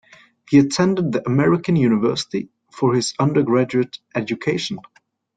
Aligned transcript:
He 0.49 0.57
attended 0.57 1.11
the 1.11 1.23
American 1.29 1.75
University 1.75 2.49
for 2.71 2.95
his 2.95 3.13
undergraduate 3.19 3.99
education. 4.15 4.79